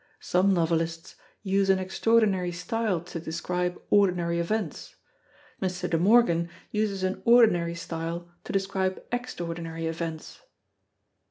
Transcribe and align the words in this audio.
Some 0.19 0.51
novelists 0.51 1.15
use 1.43 1.69
an 1.69 1.77
extraordinary 1.77 2.51
style 2.51 3.01
to 3.01 3.19
describe 3.19 3.79
ordinary 3.91 4.39
events; 4.39 4.95
Mr. 5.61 5.87
De 5.87 5.99
Morgan 5.99 6.49
uses 6.71 7.03
an 7.03 7.21
ordinary 7.23 7.75
style 7.75 8.27
to 8.45 8.51
describe 8.51 9.03
extraordinary 9.11 9.85
events. 9.85 10.41